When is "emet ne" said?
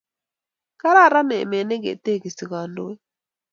1.41-1.75